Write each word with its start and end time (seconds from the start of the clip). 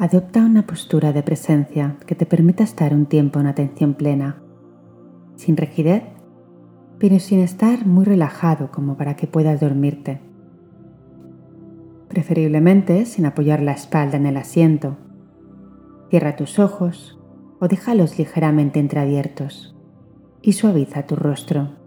Adopta 0.00 0.44
una 0.44 0.64
postura 0.64 1.12
de 1.12 1.24
presencia 1.24 1.96
que 2.06 2.14
te 2.14 2.24
permita 2.24 2.62
estar 2.62 2.94
un 2.94 3.06
tiempo 3.06 3.40
en 3.40 3.48
atención 3.48 3.94
plena, 3.94 4.40
sin 5.34 5.56
rigidez, 5.56 6.04
pero 7.00 7.18
sin 7.18 7.40
estar 7.40 7.84
muy 7.84 8.04
relajado 8.04 8.70
como 8.70 8.96
para 8.96 9.16
que 9.16 9.26
puedas 9.26 9.58
dormirte. 9.58 10.20
Preferiblemente 12.06 13.06
sin 13.06 13.26
apoyar 13.26 13.60
la 13.60 13.72
espalda 13.72 14.16
en 14.16 14.26
el 14.26 14.36
asiento. 14.36 14.96
Cierra 16.10 16.36
tus 16.36 16.60
ojos 16.60 17.18
o 17.58 17.66
déjalos 17.66 18.20
ligeramente 18.20 18.78
entreabiertos 18.78 19.74
y 20.42 20.52
suaviza 20.52 21.08
tu 21.08 21.16
rostro. 21.16 21.77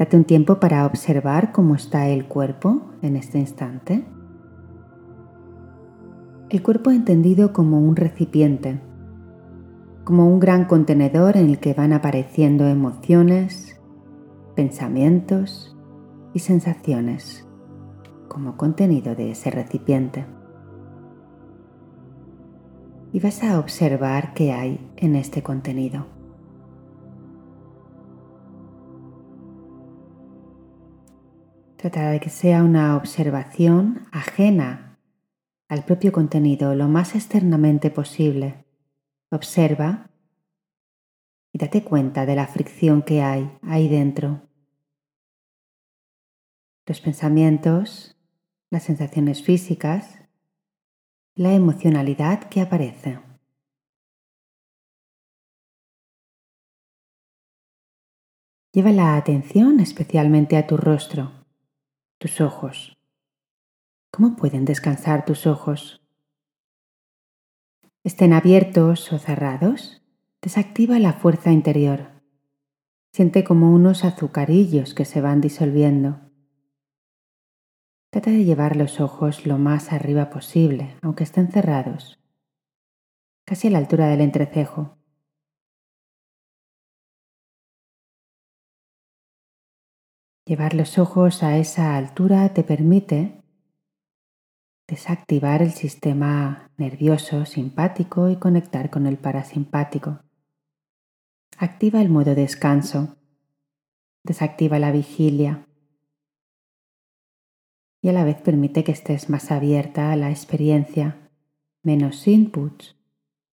Date 0.00 0.16
un 0.16 0.24
tiempo 0.24 0.58
para 0.58 0.86
observar 0.86 1.52
cómo 1.52 1.74
está 1.74 2.08
el 2.08 2.24
cuerpo 2.24 2.80
en 3.02 3.16
este 3.16 3.38
instante. 3.38 4.02
El 6.48 6.62
cuerpo 6.62 6.90
entendido 6.90 7.52
como 7.52 7.78
un 7.78 7.96
recipiente, 7.96 8.80
como 10.04 10.26
un 10.26 10.40
gran 10.40 10.64
contenedor 10.64 11.36
en 11.36 11.50
el 11.50 11.58
que 11.58 11.74
van 11.74 11.92
apareciendo 11.92 12.66
emociones, 12.66 13.78
pensamientos 14.56 15.76
y 16.32 16.38
sensaciones 16.38 17.46
como 18.26 18.56
contenido 18.56 19.14
de 19.14 19.32
ese 19.32 19.50
recipiente. 19.50 20.24
Y 23.12 23.20
vas 23.20 23.44
a 23.44 23.60
observar 23.60 24.32
qué 24.32 24.52
hay 24.52 24.90
en 24.96 25.14
este 25.14 25.42
contenido. 25.42 26.19
Trata 31.80 32.10
de 32.10 32.20
que 32.20 32.28
sea 32.28 32.62
una 32.62 32.94
observación 32.94 34.06
ajena 34.12 34.98
al 35.66 35.82
propio 35.82 36.12
contenido 36.12 36.74
lo 36.74 36.88
más 36.88 37.14
externamente 37.14 37.90
posible. 37.90 38.66
Observa 39.30 40.10
y 41.54 41.58
date 41.58 41.82
cuenta 41.82 42.26
de 42.26 42.36
la 42.36 42.46
fricción 42.46 43.00
que 43.00 43.22
hay 43.22 43.58
ahí 43.62 43.88
dentro. 43.88 44.42
Los 46.84 47.00
pensamientos, 47.00 48.14
las 48.68 48.82
sensaciones 48.82 49.42
físicas, 49.42 50.18
la 51.34 51.54
emocionalidad 51.54 52.40
que 52.50 52.60
aparece. 52.60 53.20
Lleva 58.70 58.92
la 58.92 59.16
atención 59.16 59.80
especialmente 59.80 60.58
a 60.58 60.66
tu 60.66 60.76
rostro 60.76 61.39
tus 62.20 62.42
ojos. 62.42 62.98
¿Cómo 64.12 64.36
pueden 64.36 64.66
descansar 64.66 65.24
tus 65.24 65.46
ojos? 65.46 66.02
Estén 68.04 68.34
abiertos 68.34 69.10
o 69.14 69.18
cerrados, 69.18 70.02
desactiva 70.42 70.98
la 70.98 71.14
fuerza 71.14 71.50
interior. 71.50 72.10
Siente 73.10 73.42
como 73.42 73.72
unos 73.72 74.04
azucarillos 74.04 74.92
que 74.92 75.06
se 75.06 75.22
van 75.22 75.40
disolviendo. 75.40 76.20
Trata 78.10 78.30
de 78.30 78.44
llevar 78.44 78.76
los 78.76 79.00
ojos 79.00 79.46
lo 79.46 79.56
más 79.56 79.90
arriba 79.90 80.28
posible, 80.28 80.98
aunque 81.00 81.24
estén 81.24 81.50
cerrados, 81.50 82.20
casi 83.46 83.68
a 83.68 83.70
la 83.70 83.78
altura 83.78 84.08
del 84.08 84.20
entrecejo. 84.20 84.99
Llevar 90.50 90.74
los 90.74 90.98
ojos 90.98 91.44
a 91.44 91.58
esa 91.58 91.96
altura 91.96 92.52
te 92.52 92.64
permite 92.64 93.40
desactivar 94.88 95.62
el 95.62 95.70
sistema 95.70 96.72
nervioso 96.76 97.46
simpático 97.46 98.28
y 98.28 98.34
conectar 98.34 98.90
con 98.90 99.06
el 99.06 99.16
parasimpático. 99.16 100.24
Activa 101.56 102.02
el 102.02 102.08
modo 102.08 102.34
descanso. 102.34 103.16
Desactiva 104.24 104.80
la 104.80 104.90
vigilia. 104.90 105.68
Y 108.02 108.08
a 108.08 108.12
la 108.12 108.24
vez 108.24 108.42
permite 108.42 108.82
que 108.82 108.90
estés 108.90 109.30
más 109.30 109.52
abierta 109.52 110.10
a 110.10 110.16
la 110.16 110.30
experiencia, 110.30 111.30
menos 111.84 112.26
inputs, 112.26 112.96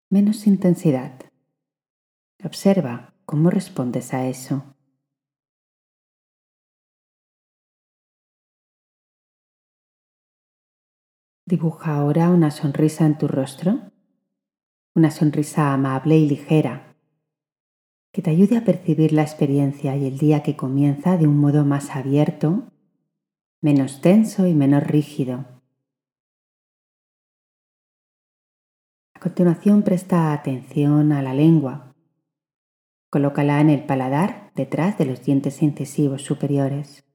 menos 0.10 0.48
intensidad. 0.48 1.14
Observa 2.44 3.14
cómo 3.28 3.52
respondes 3.52 4.16
a 4.16 4.26
eso. 4.26 4.77
Dibuja 11.48 11.96
ahora 11.96 12.30
una 12.30 12.52
sonrisa 12.52 13.06
en 13.06 13.18
tu 13.18 13.30
rostro, 13.30 13.80
una 14.94 15.12
sonrisa 15.12 15.72
amable 15.72 16.18
y 16.18 16.28
ligera, 16.28 16.98
que 18.12 18.22
te 18.22 18.32
ayude 18.32 18.58
a 18.58 18.66
percibir 18.66 19.14
la 19.14 19.22
experiencia 19.22 19.96
y 19.96 20.08
el 20.08 20.18
día 20.18 20.44
que 20.44 20.58
comienza 20.58 21.16
de 21.16 21.26
un 21.26 21.38
modo 21.38 21.64
más 21.64 21.96
abierto, 21.96 22.70
menos 23.62 24.02
tenso 24.02 24.46
y 24.46 24.56
menos 24.56 24.84
rígido. 24.84 25.46
A 29.14 29.22
continuación 29.22 29.84
presta 29.84 30.34
atención 30.34 31.14
a 31.14 31.22
la 31.22 31.34
lengua. 31.34 31.96
Colócala 33.10 33.62
en 33.62 33.70
el 33.70 33.86
paladar 33.86 34.52
detrás 34.54 34.98
de 34.98 35.06
los 35.06 35.24
dientes 35.24 35.64
incisivos 35.64 36.24
superiores 36.24 37.07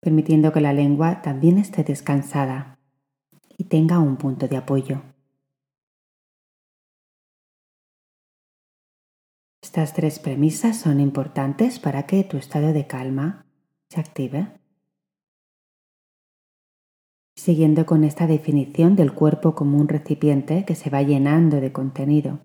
permitiendo 0.00 0.52
que 0.52 0.60
la 0.60 0.72
lengua 0.72 1.22
también 1.22 1.58
esté 1.58 1.84
descansada 1.84 2.78
y 3.56 3.64
tenga 3.64 3.98
un 3.98 4.16
punto 4.16 4.48
de 4.48 4.56
apoyo. 4.56 5.02
Estas 9.62 9.94
tres 9.94 10.18
premisas 10.18 10.78
son 10.78 10.98
importantes 10.98 11.78
para 11.78 12.04
que 12.04 12.24
tu 12.24 12.38
estado 12.38 12.72
de 12.72 12.86
calma 12.86 13.46
se 13.88 14.00
active. 14.00 14.48
Siguiendo 17.36 17.86
con 17.86 18.02
esta 18.02 18.26
definición 18.26 18.96
del 18.96 19.12
cuerpo 19.14 19.54
como 19.54 19.78
un 19.78 19.88
recipiente 19.88 20.64
que 20.64 20.74
se 20.74 20.90
va 20.90 21.02
llenando 21.02 21.60
de 21.60 21.72
contenido. 21.72 22.40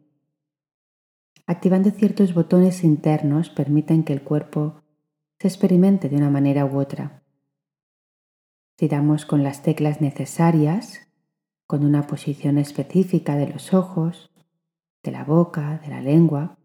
Activando 1.47 1.89
ciertos 1.91 2.33
botones 2.33 2.83
internos 2.83 3.49
permiten 3.49 4.03
que 4.03 4.13
el 4.13 4.21
cuerpo 4.21 4.81
se 5.39 5.47
experimente 5.47 6.09
de 6.09 6.17
una 6.17 6.29
manera 6.29 6.65
u 6.65 6.79
otra. 6.79 7.24
Si 8.77 8.89
damos 8.89 9.25
con 9.25 9.41
las 9.41 9.63
teclas 9.63 10.01
necesarias, 10.01 11.07
con 11.65 11.85
una 11.85 12.07
posición 12.07 12.57
específica 12.57 13.37
de 13.37 13.47
los 13.47 13.73
ojos, 13.73 14.31
de 15.01 15.11
la 15.11 15.23
boca, 15.23 15.79
de 15.79 15.87
la 15.87 16.01
lengua, 16.01 16.57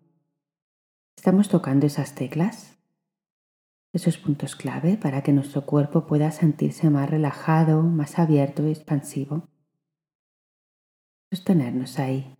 estamos 1.16 1.48
tocando 1.48 1.86
esas 1.86 2.16
teclas, 2.16 2.78
esos 3.92 4.18
puntos 4.18 4.56
clave 4.56 4.96
para 4.96 5.22
que 5.22 5.32
nuestro 5.32 5.64
cuerpo 5.64 6.06
pueda 6.06 6.32
sentirse 6.32 6.90
más 6.90 7.08
relajado, 7.08 7.82
más 7.82 8.18
abierto 8.18 8.66
y 8.66 8.70
expansivo. 8.70 9.48
Sostenernos 11.30 11.98
ahí. 12.00 12.39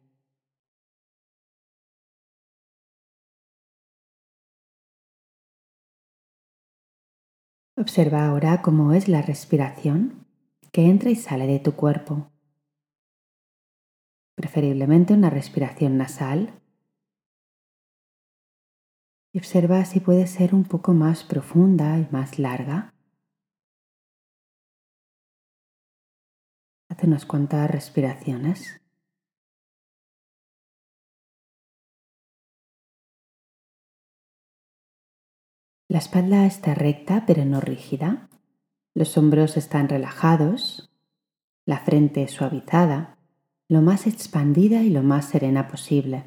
Observa 7.81 8.27
ahora 8.27 8.61
cómo 8.61 8.93
es 8.93 9.09
la 9.09 9.23
respiración 9.23 10.27
que 10.71 10.85
entra 10.91 11.09
y 11.09 11.17
sale 11.17 11.47
de 11.47 11.61
tu 11.61 11.77
cuerpo. 11.77 12.31
Preferiblemente 14.35 15.15
una 15.15 15.31
respiración 15.31 15.97
nasal. 15.97 16.61
Y 19.33 19.39
observa 19.39 19.83
si 19.87 20.01
puede 20.01 20.27
ser 20.27 20.55
un 20.55 20.65
poco 20.65 20.93
más 20.93 21.25
profunda 21.25 21.99
y 21.99 22.07
más 22.13 22.39
larga. 22.39 22.93
Hace 26.91 27.07
unas 27.07 27.25
cuantas 27.25 27.71
respiraciones. 27.71 28.80
La 35.91 35.99
espalda 35.99 36.47
está 36.47 36.73
recta 36.73 37.25
pero 37.27 37.45
no 37.45 37.61
rígida. 37.61 38.29
Los 38.95 39.19
hombros 39.19 39.57
están 39.57 39.89
relajados, 39.89 40.89
la 41.67 41.79
frente 41.79 42.29
suavizada, 42.29 43.19
lo 43.67 43.83
más 43.83 44.07
expandida 44.07 44.85
y 44.85 44.91
lo 44.91 45.03
más 45.03 45.25
serena 45.25 45.67
posible. 45.67 46.23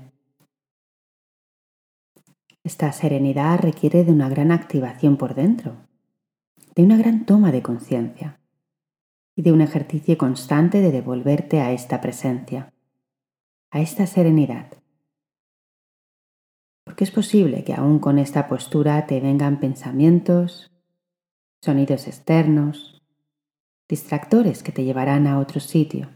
Esta 2.66 2.92
serenidad 2.92 3.58
requiere 3.62 4.04
de 4.04 4.12
una 4.12 4.28
gran 4.28 4.52
activación 4.52 5.16
por 5.16 5.34
dentro, 5.34 5.78
de 6.76 6.84
una 6.84 6.98
gran 6.98 7.26
toma 7.26 7.54
de 7.54 7.62
conciencia 7.62 8.42
y 9.34 9.44
de 9.44 9.54
un 9.54 9.62
ejercicio 9.62 10.18
constante 10.18 10.82
de 10.82 10.92
devolverte 10.92 11.62
a 11.62 11.72
esta 11.72 12.02
presencia, 12.02 12.74
a 13.72 13.80
esta 13.80 14.08
serenidad 14.08 14.83
porque 16.94 17.06
es 17.06 17.12
posible 17.12 17.64
que 17.64 17.74
aún 17.74 17.98
con 17.98 18.20
esta 18.20 18.48
postura 18.48 19.08
te 19.08 19.20
vengan 19.20 19.60
pensamientos, 19.60 20.72
sonidos 21.60 22.06
externos, 22.06 23.02
distractores 23.90 24.62
que 24.62 24.72
te 24.72 24.84
llevarán 24.84 25.26
a 25.26 25.40
otro 25.40 25.60
sitio. 25.60 26.12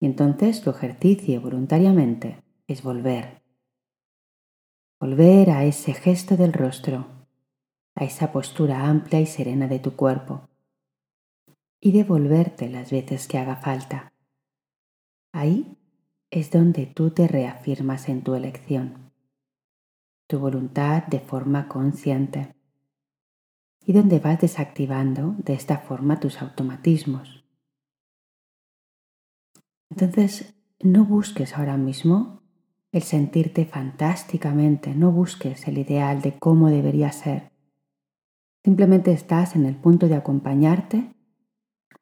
Y 0.00 0.06
entonces 0.06 0.62
tu 0.62 0.70
ejercicio 0.70 1.42
voluntariamente 1.42 2.42
es 2.66 2.82
volver. 2.82 3.42
Volver 4.98 5.50
a 5.50 5.66
ese 5.66 5.92
gesto 5.92 6.38
del 6.38 6.54
rostro, 6.54 7.06
a 7.94 8.04
esa 8.04 8.32
postura 8.32 8.88
amplia 8.88 9.20
y 9.20 9.26
serena 9.26 9.68
de 9.68 9.80
tu 9.80 9.94
cuerpo. 9.94 10.48
Y 11.82 11.92
devolverte 11.92 12.70
las 12.70 12.90
veces 12.90 13.28
que 13.28 13.36
haga 13.36 13.56
falta. 13.56 14.14
Ahí 15.32 15.76
es 16.30 16.50
donde 16.50 16.86
tú 16.86 17.10
te 17.10 17.26
reafirmas 17.26 18.08
en 18.08 18.22
tu 18.22 18.34
elección, 18.34 19.10
tu 20.28 20.38
voluntad 20.38 21.06
de 21.06 21.18
forma 21.18 21.66
consciente 21.66 22.54
y 23.84 23.92
donde 23.92 24.20
vas 24.20 24.40
desactivando 24.40 25.34
de 25.38 25.54
esta 25.54 25.78
forma 25.78 26.20
tus 26.20 26.40
automatismos. 26.40 27.44
Entonces, 29.90 30.54
no 30.78 31.04
busques 31.04 31.56
ahora 31.56 31.76
mismo 31.76 32.42
el 32.92 33.02
sentirte 33.02 33.66
fantásticamente, 33.66 34.94
no 34.94 35.10
busques 35.10 35.66
el 35.66 35.78
ideal 35.78 36.22
de 36.22 36.38
cómo 36.38 36.68
debería 36.68 37.10
ser. 37.10 37.50
Simplemente 38.64 39.12
estás 39.12 39.56
en 39.56 39.66
el 39.66 39.74
punto 39.74 40.06
de 40.06 40.14
acompañarte 40.14 41.12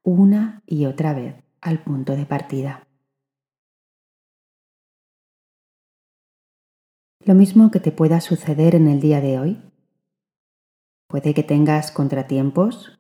una 0.02 0.62
y 0.66 0.84
otra 0.84 1.14
vez 1.14 1.36
al 1.60 1.82
punto 1.82 2.14
de 2.14 2.26
partida. 2.26 2.87
Lo 7.28 7.34
mismo 7.34 7.70
que 7.70 7.78
te 7.78 7.92
pueda 7.92 8.22
suceder 8.22 8.74
en 8.74 8.88
el 8.88 9.02
día 9.02 9.20
de 9.20 9.38
hoy. 9.38 9.62
Puede 11.08 11.34
que 11.34 11.42
tengas 11.42 11.90
contratiempos, 11.92 12.98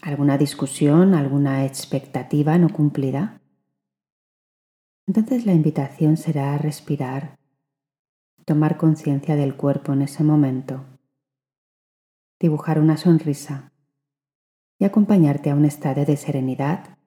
alguna 0.00 0.38
discusión, 0.38 1.14
alguna 1.14 1.64
expectativa 1.64 2.58
no 2.58 2.68
cumplida. 2.68 3.40
Entonces 5.06 5.46
la 5.46 5.52
invitación 5.52 6.16
será 6.16 6.58
respirar, 6.58 7.38
tomar 8.44 8.76
conciencia 8.76 9.36
del 9.36 9.54
cuerpo 9.54 9.92
en 9.92 10.02
ese 10.02 10.24
momento, 10.24 10.84
dibujar 12.40 12.80
una 12.80 12.96
sonrisa 12.96 13.70
y 14.80 14.84
acompañarte 14.84 15.50
a 15.50 15.54
un 15.54 15.64
estado 15.64 16.04
de 16.04 16.16
serenidad 16.16 16.98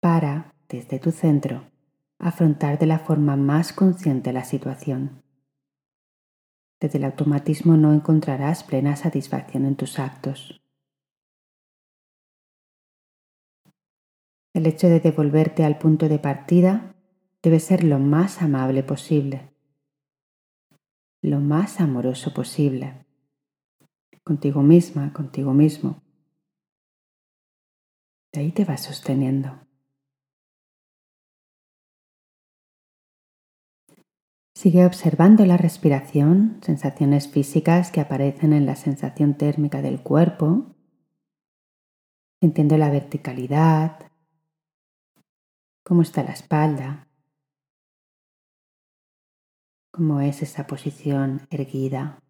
para, 0.00 0.54
desde 0.68 0.98
tu 0.98 1.12
centro, 1.12 1.71
afrontar 2.22 2.78
de 2.78 2.86
la 2.86 3.00
forma 3.00 3.36
más 3.36 3.72
consciente 3.72 4.32
la 4.32 4.44
situación. 4.44 5.22
Desde 6.80 6.98
el 6.98 7.04
automatismo 7.04 7.76
no 7.76 7.92
encontrarás 7.92 8.62
plena 8.62 8.94
satisfacción 8.94 9.66
en 9.66 9.74
tus 9.74 9.98
actos. 9.98 10.62
El 14.54 14.66
hecho 14.66 14.86
de 14.86 15.00
devolverte 15.00 15.64
al 15.64 15.78
punto 15.78 16.08
de 16.08 16.20
partida 16.20 16.94
debe 17.42 17.58
ser 17.58 17.82
lo 17.82 17.98
más 17.98 18.40
amable 18.40 18.84
posible, 18.84 19.52
lo 21.22 21.40
más 21.40 21.80
amoroso 21.80 22.32
posible, 22.32 23.04
contigo 24.22 24.62
misma, 24.62 25.12
contigo 25.12 25.52
mismo. 25.52 26.02
De 28.32 28.40
ahí 28.40 28.52
te 28.52 28.64
vas 28.64 28.82
sosteniendo. 28.82 29.71
Sigue 34.62 34.86
observando 34.86 35.44
la 35.44 35.56
respiración, 35.56 36.60
sensaciones 36.62 37.26
físicas 37.26 37.90
que 37.90 38.00
aparecen 38.00 38.52
en 38.52 38.64
la 38.64 38.76
sensación 38.76 39.36
térmica 39.36 39.82
del 39.82 40.04
cuerpo, 40.04 40.76
sintiendo 42.40 42.78
la 42.78 42.88
verticalidad, 42.88 44.12
cómo 45.82 46.02
está 46.02 46.22
la 46.22 46.30
espalda, 46.30 47.08
cómo 49.90 50.20
es 50.20 50.42
esa 50.42 50.68
posición 50.68 51.44
erguida, 51.50 52.22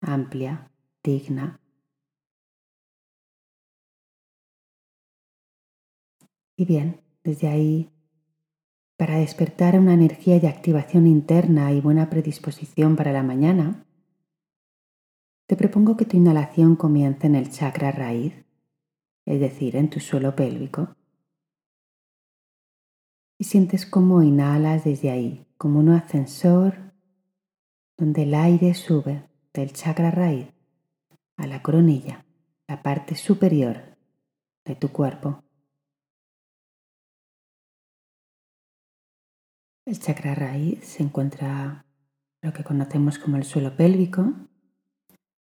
amplia, 0.00 0.72
digna. 1.04 1.60
Y 6.56 6.64
bien, 6.64 7.00
desde 7.22 7.46
ahí 7.46 7.99
para 9.00 9.16
despertar 9.16 9.78
una 9.78 9.94
energía 9.94 10.38
de 10.40 10.46
activación 10.46 11.06
interna 11.06 11.72
y 11.72 11.80
buena 11.80 12.10
predisposición 12.10 12.96
para 12.96 13.12
la 13.12 13.22
mañana, 13.22 13.86
te 15.46 15.56
propongo 15.56 15.96
que 15.96 16.04
tu 16.04 16.18
inhalación 16.18 16.76
comience 16.76 17.26
en 17.26 17.34
el 17.34 17.50
chakra 17.50 17.92
raíz, 17.92 18.34
es 19.24 19.40
decir, 19.40 19.76
en 19.76 19.88
tu 19.88 20.00
suelo 20.00 20.36
pélvico. 20.36 20.94
Y 23.38 23.44
sientes 23.44 23.86
cómo 23.86 24.22
inhalas 24.22 24.84
desde 24.84 25.10
ahí, 25.10 25.46
como 25.56 25.78
un 25.78 25.88
ascensor 25.88 26.92
donde 27.96 28.24
el 28.24 28.34
aire 28.34 28.74
sube 28.74 29.30
del 29.54 29.72
chakra 29.72 30.10
raíz 30.10 30.48
a 31.38 31.46
la 31.46 31.62
coronilla, 31.62 32.26
la 32.68 32.82
parte 32.82 33.14
superior 33.14 33.96
de 34.66 34.74
tu 34.74 34.92
cuerpo. 34.92 35.42
El 39.90 39.98
chakra 39.98 40.36
raíz 40.36 40.84
se 40.84 41.02
encuentra 41.02 41.84
lo 42.42 42.52
que 42.52 42.62
conocemos 42.62 43.18
como 43.18 43.36
el 43.36 43.42
suelo 43.42 43.76
pélvico 43.76 44.34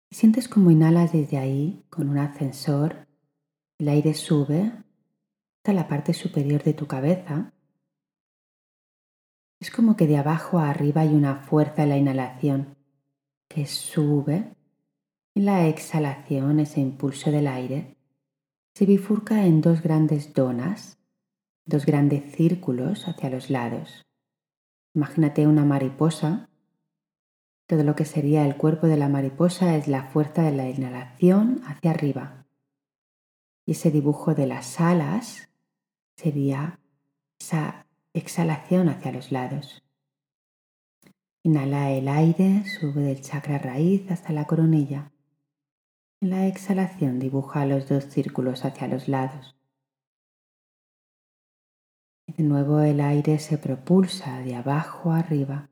y 0.10 0.16
sientes 0.16 0.48
como 0.48 0.72
inhalas 0.72 1.12
desde 1.12 1.38
ahí 1.38 1.84
con 1.90 2.08
un 2.08 2.18
ascensor, 2.18 3.10
el 3.78 3.90
aire 3.90 4.14
sube 4.14 4.72
hasta 5.58 5.74
la 5.74 5.90
parte 5.90 6.14
superior 6.14 6.64
de 6.64 6.74
tu 6.74 6.88
cabeza. 6.88 7.52
Es 9.60 9.70
como 9.70 9.98
que 9.98 10.08
de 10.08 10.16
abajo 10.16 10.60
a 10.60 10.70
arriba 10.70 11.02
hay 11.02 11.14
una 11.14 11.36
fuerza 11.36 11.84
en 11.84 11.90
la 11.90 11.98
inhalación 11.98 12.78
que 13.50 13.66
sube 13.66 14.56
y 15.34 15.42
la 15.42 15.68
exhalación, 15.68 16.62
ese 16.62 16.80
impulso 16.80 17.32
del 17.32 17.48
aire, 17.48 17.98
se 18.76 18.86
bifurca 18.86 19.46
en 19.46 19.60
dos 19.60 19.82
grandes 19.82 20.34
donas, 20.34 20.98
dos 21.66 21.86
grandes 21.86 22.34
círculos 22.34 23.10
hacia 23.10 23.30
los 23.30 23.50
lados. 23.50 24.07
Imagínate 24.98 25.46
una 25.46 25.64
mariposa. 25.64 26.50
Todo 27.68 27.84
lo 27.84 27.96
que 27.96 28.04
sería 28.04 28.48
el 28.48 28.58
cuerpo 28.58 28.88
de 28.88 28.98
la 28.98 29.10
mariposa 29.10 29.78
es 29.78 29.88
la 29.88 30.06
fuerza 30.06 30.42
de 30.42 30.52
la 30.52 30.68
inhalación 30.68 31.62
hacia 31.68 31.92
arriba. 31.92 32.48
Y 33.64 33.74
ese 33.74 33.92
dibujo 33.92 34.34
de 34.34 34.48
las 34.48 34.82
alas 34.82 35.50
sería 36.16 36.80
esa 37.40 37.86
exhalación 38.14 38.90
hacia 38.90 39.12
los 39.12 39.32
lados. 39.32 39.84
Inhala 41.44 41.92
el 41.92 42.08
aire, 42.08 42.64
sube 42.66 43.02
del 43.02 43.22
chakra 43.22 43.60
raíz 43.60 44.10
hasta 44.10 44.34
la 44.34 44.48
coronilla. 44.48 45.12
En 46.22 46.32
la 46.32 46.48
exhalación 46.48 47.20
dibuja 47.20 47.68
los 47.68 47.88
dos 47.88 48.06
círculos 48.06 48.66
hacia 48.66 48.88
los 48.88 49.08
lados. 49.08 49.57
De 52.38 52.44
nuevo 52.44 52.82
el 52.82 53.02
aire 53.02 53.40
se 53.40 53.58
propulsa 53.58 54.42
de 54.42 54.54
abajo 54.54 55.12
a 55.12 55.18
arriba. 55.18 55.72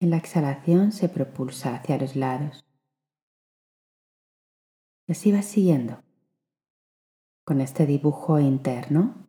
En 0.00 0.10
la 0.10 0.16
exhalación 0.16 0.90
se 0.90 1.08
propulsa 1.08 1.76
hacia 1.76 1.96
los 1.98 2.16
lados. 2.16 2.66
Y 5.06 5.12
así 5.12 5.30
vas 5.30 5.44
siguiendo 5.44 6.02
con 7.44 7.60
este 7.60 7.86
dibujo 7.86 8.40
interno, 8.40 9.28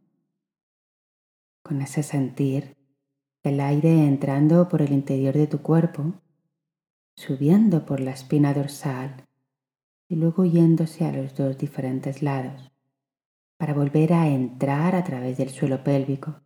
con 1.63 1.83
ese 1.83 2.01
sentir 2.01 2.75
el 3.43 3.59
aire 3.59 4.07
entrando 4.07 4.67
por 4.67 4.81
el 4.81 4.91
interior 4.91 5.35
de 5.35 5.45
tu 5.45 5.61
cuerpo, 5.61 6.19
subiendo 7.15 7.85
por 7.85 7.99
la 7.99 8.09
espina 8.09 8.55
dorsal 8.55 9.27
y 10.09 10.15
luego 10.15 10.45
yéndose 10.45 11.05
a 11.05 11.11
los 11.11 11.35
dos 11.35 11.59
diferentes 11.59 12.23
lados 12.23 12.71
para 13.57 13.73
volver 13.73 14.13
a 14.13 14.27
entrar 14.27 14.95
a 14.95 15.03
través 15.03 15.37
del 15.37 15.49
suelo 15.49 15.83
pélvico. 15.83 16.41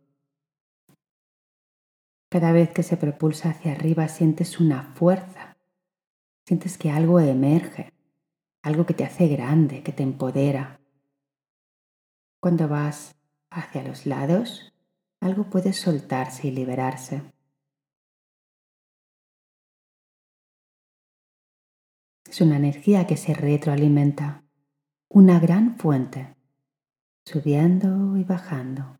Cada 2.30 2.52
vez 2.52 2.70
que 2.70 2.82
se 2.82 2.96
propulsa 2.96 3.50
hacia 3.50 3.72
arriba 3.72 4.08
sientes 4.08 4.58
una 4.58 4.82
fuerza, 4.94 5.58
sientes 6.46 6.78
que 6.78 6.90
algo 6.90 7.20
emerge, 7.20 7.92
algo 8.62 8.86
que 8.86 8.94
te 8.94 9.04
hace 9.04 9.28
grande, 9.28 9.82
que 9.82 9.92
te 9.92 10.02
empodera. 10.02 10.80
Cuando 12.40 12.68
vas 12.68 13.14
hacia 13.50 13.82
los 13.82 14.06
lados, 14.06 14.72
algo 15.20 15.44
puede 15.44 15.74
soltarse 15.74 16.48
y 16.48 16.52
liberarse. 16.52 17.22
Es 22.24 22.40
una 22.40 22.56
energía 22.56 23.06
que 23.06 23.18
se 23.18 23.34
retroalimenta, 23.34 24.42
una 25.10 25.38
gran 25.38 25.76
fuente 25.76 26.34
subiendo 27.24 28.16
y 28.16 28.24
bajando. 28.24 28.98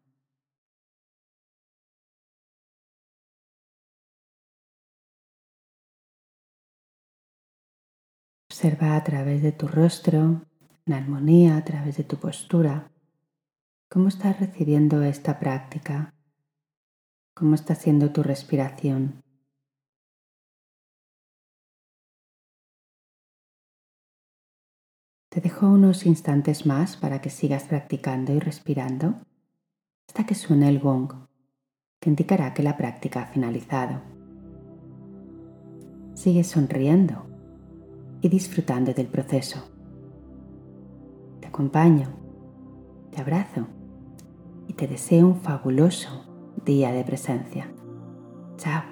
Observa 8.49 8.97
a 8.97 9.03
través 9.03 9.43
de 9.43 9.53
tu 9.53 9.67
rostro, 9.67 10.43
en 10.87 10.93
armonía 10.93 11.57
a 11.57 11.65
través 11.65 11.97
de 11.97 12.05
tu 12.05 12.17
postura, 12.17 12.93
cómo 13.89 14.09
estás 14.09 14.39
recibiendo 14.39 15.03
esta 15.03 15.41
práctica, 15.41 16.15
cómo 17.35 17.55
está 17.55 17.75
siendo 17.75 18.13
tu 18.13 18.23
respiración. 18.23 19.22
Te 25.33 25.41
dejo 25.41 25.67
unos 25.67 26.05
instantes 26.05 26.67
más 26.67 26.99
para 26.99 27.23
que 27.23 27.31
sigas 27.31 27.65
practicando 27.65 28.35
y 28.35 28.39
respirando 28.39 29.15
hasta 30.07 30.27
que 30.27 30.35
suene 30.35 30.69
el 30.69 30.79
gong, 30.79 31.11
que 31.99 32.11
indicará 32.11 32.53
que 32.53 32.63
la 32.63 32.77
práctica 32.77 33.23
ha 33.23 33.27
finalizado. 33.27 34.03
Sigue 36.13 36.45
sonriendo 36.45 37.25
y 38.21 38.29
disfrutando 38.29 38.93
del 38.93 39.07
proceso. 39.07 39.65
Te 41.41 41.47
acompaño, 41.47 42.11
te 43.11 43.23
abrazo 43.23 43.69
y 44.69 44.75
te 44.75 44.87
deseo 44.87 45.29
un 45.29 45.41
fabuloso 45.41 46.27
día 46.63 46.93
de 46.93 47.05
presencia. 47.05 47.73
Chao. 48.59 48.92